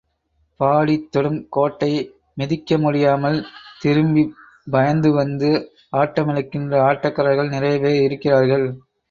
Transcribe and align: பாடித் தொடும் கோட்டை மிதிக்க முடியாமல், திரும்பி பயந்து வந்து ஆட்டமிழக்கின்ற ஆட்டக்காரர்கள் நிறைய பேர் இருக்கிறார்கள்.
பாடித் 0.59 1.11
தொடும் 1.11 1.47
கோட்டை 1.49 1.89
மிதிக்க 2.37 2.77
முடியாமல், 2.77 3.37
திரும்பி 3.81 4.23
பயந்து 4.67 5.11
வந்து 5.11 5.51
ஆட்டமிழக்கின்ற 5.93 6.73
ஆட்டக்காரர்கள் 6.89 7.49
நிறைய 7.49 7.77
பேர் 7.79 8.01
இருக்கிறார்கள். 8.01 8.67